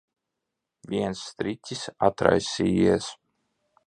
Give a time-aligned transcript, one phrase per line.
[0.93, 3.13] Viens striķis atraisījies.